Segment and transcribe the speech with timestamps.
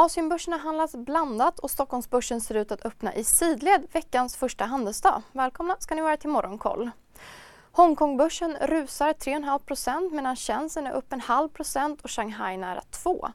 [0.00, 5.22] Asienbörserna handlas blandat och Stockholmsbörsen ser ut att öppna i sidled veckans första handelsdag.
[5.32, 6.90] Välkomna ska ni vara till Morgonkoll.
[7.72, 13.28] Hongkongbörsen rusar 3,5% medan Shenzhen är upp en halv procent och Shanghai nära 2.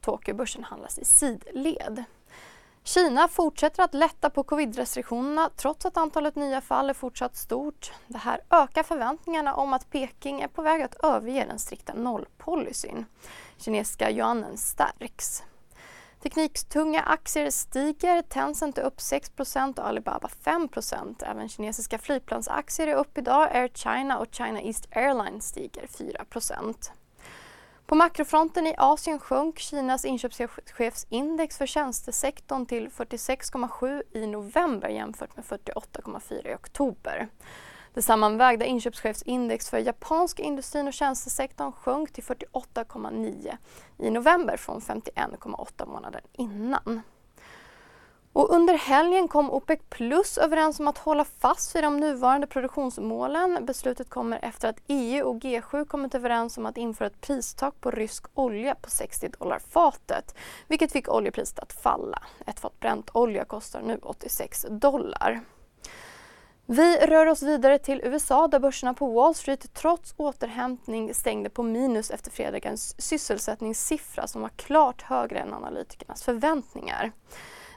[0.00, 2.04] Tokyobörsen handlas i sidled.
[2.84, 7.92] Kina fortsätter att lätta på covid-restriktionerna trots att antalet nya fall är fortsatt stort.
[8.06, 13.06] Det här ökar förväntningarna om att Peking är på väg att överge den strikta nollpolicyn.
[13.58, 15.42] Kinesiska yuanen stärks.
[16.22, 18.22] Tekniktunga aktier stiger.
[18.22, 23.48] Tencent är upp 6% och Alibaba 5% Även kinesiska flygplansaktier är upp idag.
[23.52, 26.90] Air China och China East Airlines stiger 4%
[27.92, 35.44] på makrofronten i Asien sjönk Kinas inköpschefsindex för tjänstesektorn till 46,7 i november jämfört med
[35.44, 37.28] 48,4 i oktober.
[37.94, 43.56] Det sammanvägda inköpschefsindex för japanska industrin och tjänstesektorn sjönk till 48,9
[43.98, 47.02] i november från 51,8 månader innan.
[48.32, 53.66] Och under helgen kom OPEC Plus överens om att hålla fast vid de nuvarande produktionsmålen.
[53.66, 57.90] Beslutet kommer efter att EU och G7 kommit överens om att införa ett pristak på
[57.90, 60.34] rysk olja på 60 dollar fatet,
[60.68, 62.22] vilket fick oljepriset att falla.
[62.46, 65.40] Ett fat bränt olja kostar nu 86 dollar.
[66.66, 71.62] Vi rör oss vidare till USA där börserna på Wall Street trots återhämtning stängde på
[71.62, 77.12] minus efter fredagens sysselsättningssiffra som var klart högre än analytikernas förväntningar.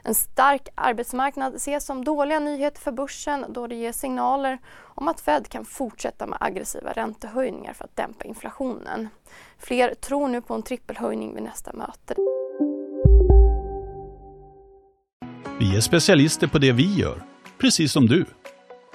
[0.02, 5.20] En stark arbetsmarknad ses som dåliga nyheter för börsen då det ger signaler om att
[5.20, 9.08] Fed kan fortsätta med aggressiva räntehöjningar för att dämpa inflationen.
[9.58, 12.14] Fler tror nu på en trippelhöjning vid nästa möte.
[15.58, 17.22] Vi är specialister på det vi gör,
[17.58, 18.24] precis som du.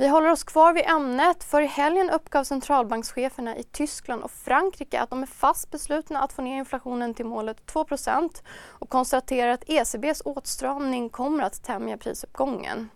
[0.00, 5.00] Vi håller oss kvar vid ämnet för i helgen uppgav centralbankscheferna i Tyskland och Frankrike
[5.00, 9.64] att de är fast beslutna att få ner inflationen till målet 2% och konstaterar att
[9.66, 12.88] ECBs åtstramning kommer att tämja prisuppgången.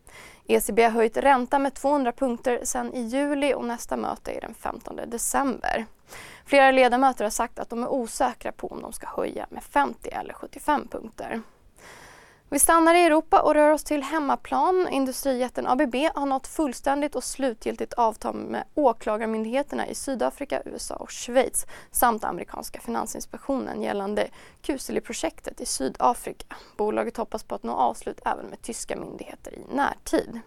[0.47, 4.55] ECB har höjt räntan med 200 punkter sedan i juli och nästa möte är den
[4.55, 5.87] 15 december.
[6.47, 10.11] Flera ledamöter har sagt att de är osäkra på om de ska höja med 50
[10.11, 11.43] eller 75 punkter.
[12.55, 14.89] Vi stannar i Europa och rör oss till hemmaplan.
[14.91, 21.67] Industrijätten ABB har nått fullständigt och slutgiltigt avtal med åklagarmyndigheterna i Sydafrika, USA och Schweiz
[21.91, 24.29] samt amerikanska finansinspektionen gällande
[24.63, 26.57] Kuseli-projektet i Sydafrika.
[26.77, 30.41] Bolaget hoppas på att nå avslut även med tyska myndigheter i närtid.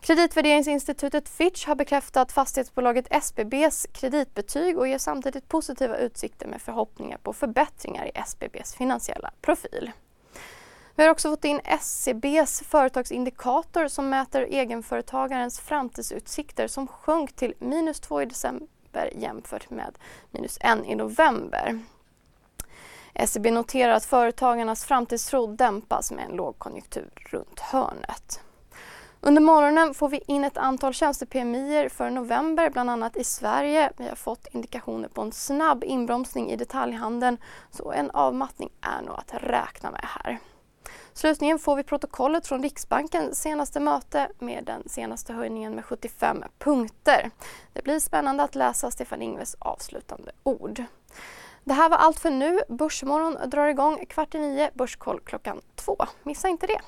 [0.00, 7.32] Kreditvärderingsinstitutet Fitch har bekräftat fastighetsbolaget SBBs kreditbetyg och ger samtidigt positiva utsikter med förhoppningar på
[7.32, 9.92] förbättringar i SBBs finansiella profil.
[10.96, 18.00] Vi har också fått in SCBs företagsindikator som mäter egenföretagarens framtidsutsikter som sjönk till minus
[18.00, 19.98] 2 i december jämfört med
[20.30, 21.78] minus 1 i november.
[23.14, 28.40] SCB noterar att företagarnas framtidstro dämpas med en lågkonjunktur runt hörnet.
[29.20, 33.92] Under morgonen får vi in ett antal tjänste-PMI för november, bland annat i Sverige.
[33.96, 37.38] Vi har fått indikationer på en snabb inbromsning i detaljhandeln
[37.70, 40.38] så en avmattning är nog att räkna med här.
[41.16, 47.30] Slutligen får vi protokollet från Riksbankens senaste möte med den senaste höjningen med 75 punkter.
[47.72, 50.82] Det blir spännande att läsa Stefan Ingves avslutande ord.
[51.64, 52.60] Det här var allt för nu.
[52.68, 55.96] Börsmorgon drar igång kvart i nio, Börskoll klockan två.
[56.22, 56.80] Missa inte det.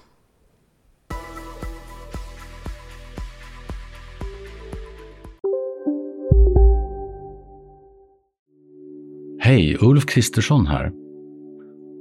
[9.41, 11.06] Hej, Ulf Kristersson här.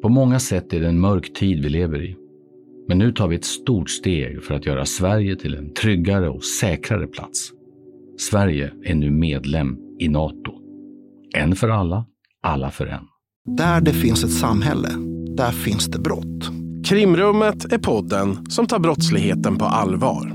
[0.06, 2.16] På många sätt är det en mörk tid vi lever i.
[2.88, 6.44] Men nu tar vi ett stort steg för att göra Sverige till en tryggare och
[6.44, 7.52] säkrare plats.
[8.20, 10.52] Sverige är nu medlem i Nato.
[11.36, 12.06] En för alla,
[12.44, 13.04] alla för en.
[13.58, 14.90] Där det finns ett samhälle,
[15.38, 16.52] där finns det brott.
[16.86, 20.35] Krimrummet är podden som tar brottsligheten på allvar.